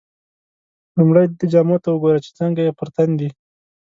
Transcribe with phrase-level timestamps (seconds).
[0.97, 3.29] لومړی دده جامو ته وګوره چې څنګه یې پر تن دي.